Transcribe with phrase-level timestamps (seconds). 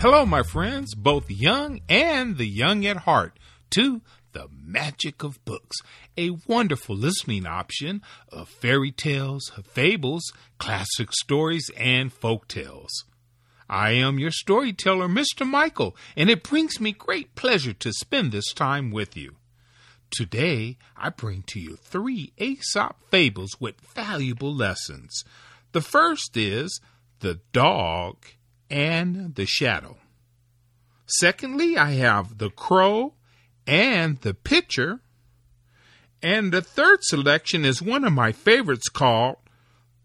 [0.00, 4.00] Hello, my friends, both young and the young at heart, to
[4.32, 5.76] the magic of books,
[6.16, 10.22] a wonderful listening option of fairy tales, fables,
[10.56, 13.04] classic stories, and folk tales.
[13.68, 15.46] I am your storyteller, Mr.
[15.46, 19.36] Michael, and it brings me great pleasure to spend this time with you.
[20.10, 25.24] Today, I bring to you three Aesop fables with valuable lessons.
[25.72, 26.80] The first is
[27.18, 28.24] The Dog
[28.70, 29.98] and the shadow.
[31.06, 33.14] Secondly, I have the crow
[33.66, 35.00] and the pitcher.
[36.22, 39.36] And the third selection is one of my favorites called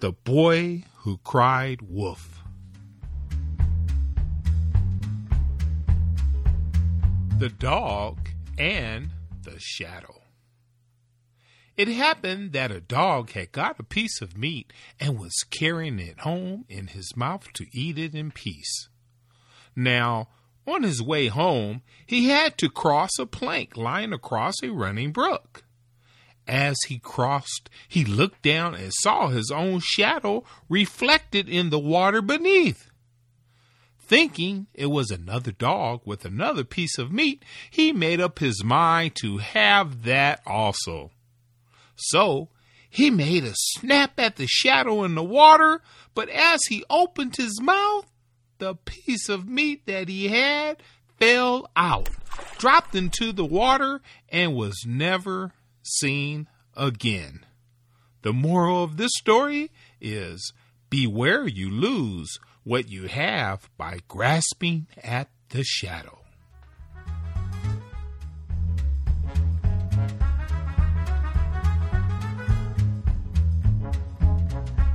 [0.00, 2.42] The Boy Who Cried Wolf.
[7.38, 9.10] The Dog and
[9.44, 10.20] the Shadow.
[11.80, 14.70] It happened that a dog had got a piece of meat
[15.00, 18.90] and was carrying it home in his mouth to eat it in peace.
[19.74, 20.28] Now,
[20.66, 25.64] on his way home, he had to cross a plank lying across a running brook.
[26.46, 32.20] As he crossed, he looked down and saw his own shadow reflected in the water
[32.20, 32.90] beneath.
[33.98, 39.14] Thinking it was another dog with another piece of meat, he made up his mind
[39.22, 41.12] to have that also.
[42.00, 42.48] So
[42.88, 45.82] he made a snap at the shadow in the water,
[46.14, 48.06] but as he opened his mouth,
[48.58, 50.82] the piece of meat that he had
[51.18, 52.08] fell out,
[52.58, 57.44] dropped into the water, and was never seen again.
[58.22, 60.52] The moral of this story is
[60.90, 66.18] beware you lose what you have by grasping at the shadow.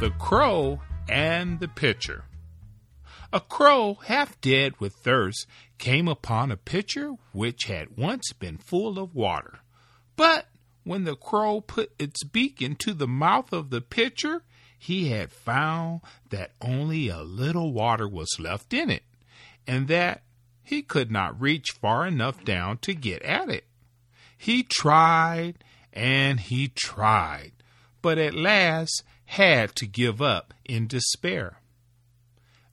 [0.00, 2.26] The Crow and the Pitcher.
[3.32, 5.48] A crow, half dead with thirst,
[5.78, 9.58] came upon a pitcher which had once been full of water.
[10.14, 10.50] But
[10.84, 14.44] when the crow put its beak into the mouth of the pitcher,
[14.78, 19.02] he had found that only a little water was left in it,
[19.66, 20.22] and that
[20.62, 23.64] he could not reach far enough down to get at it.
[24.36, 27.52] He tried and he tried,
[28.00, 31.58] but at last had to give up in despair.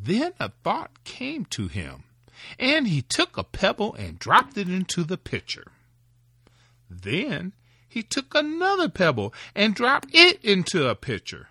[0.00, 2.04] Then a thought came to him,
[2.58, 5.66] and he took a pebble and dropped it into the pitcher.
[6.88, 7.52] Then
[7.86, 11.48] he took another pebble and dropped it into a pitcher.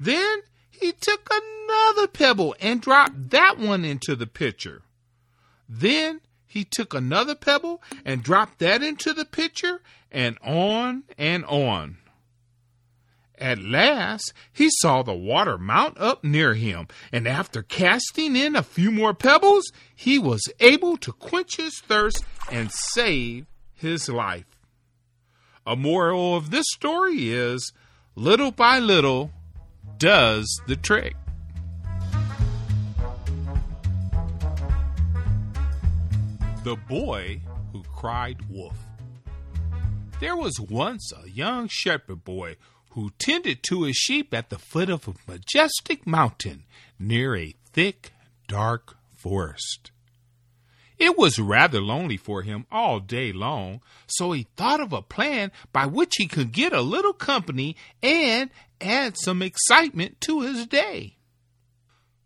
[0.00, 0.40] Then
[0.70, 4.82] he took another pebble and dropped that one into the pitcher.
[5.68, 11.98] Then he took another pebble and dropped that into the pitcher, and on and on.
[13.40, 18.62] At last he saw the water mount up near him, and after casting in a
[18.62, 24.58] few more pebbles, he was able to quench his thirst and save his life.
[25.64, 27.72] A moral of this story is
[28.16, 29.30] little by little
[29.98, 31.14] does the trick.
[36.64, 37.40] The Boy
[37.72, 38.76] Who Cried Wolf.
[40.20, 42.56] There was once a young shepherd boy
[42.98, 46.64] who tended to his sheep at the foot of a majestic mountain
[46.98, 48.10] near a thick,
[48.48, 49.92] dark forest.
[50.98, 55.52] It was rather lonely for him all day long, so he thought of a plan
[55.72, 58.50] by which he could get a little company and
[58.80, 61.18] add some excitement to his day.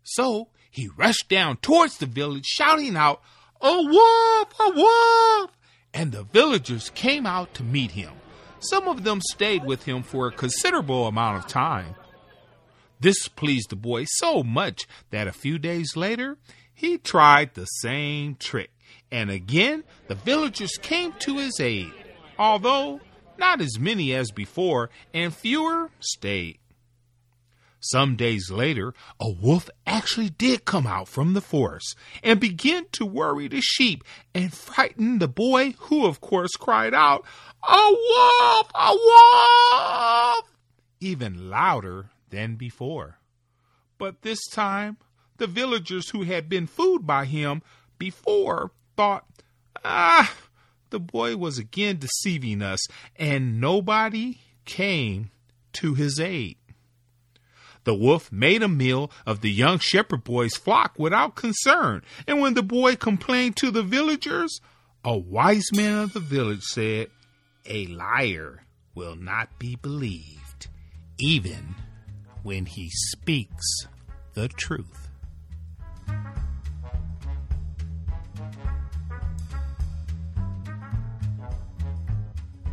[0.01, 3.21] So he rushed down towards the village, shouting out,
[3.61, 4.59] A wolf!
[4.59, 5.51] A wolf!
[5.93, 8.13] And the villagers came out to meet him.
[8.63, 11.95] Some of them stayed with him for a considerable amount of time.
[12.99, 16.37] This pleased the boy so much that a few days later
[16.73, 18.71] he tried the same trick,
[19.11, 21.91] and again the villagers came to his aid,
[22.39, 23.01] although
[23.37, 26.59] not as many as before, and fewer stayed.
[27.83, 33.05] Some days later, a wolf actually did come out from the forest and begin to
[33.05, 37.25] worry the sheep and frighten the boy, who of course cried out,
[37.67, 38.71] A wolf!
[38.73, 40.49] A wolf!
[41.01, 43.19] even louder than before.
[43.97, 44.97] But this time,
[45.37, 47.61] the villagers who had been fooled by him
[47.99, 49.25] before thought,
[49.83, 50.33] Ah,
[50.89, 52.79] the boy was again deceiving us,
[53.17, 55.31] and nobody came
[55.73, 56.57] to his aid.
[57.83, 62.03] The wolf made a meal of the young shepherd boy's flock without concern.
[62.27, 64.61] And when the boy complained to the villagers,
[65.03, 67.09] a wise man of the village said,
[67.65, 68.63] A liar
[68.95, 70.67] will not be believed,
[71.19, 71.75] even
[72.43, 73.87] when he speaks
[74.33, 75.09] the truth.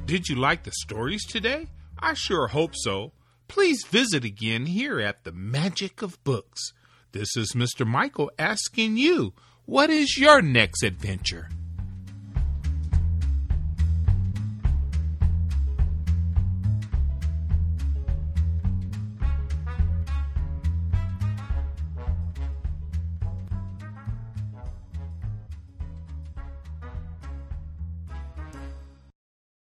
[0.07, 1.69] Did you like the stories today?
[1.99, 3.13] I sure hope so.
[3.51, 6.73] Please visit again here at the Magic of Books.
[7.11, 7.85] This is Mr.
[7.85, 9.33] Michael asking you,
[9.67, 11.49] what is your next adventure?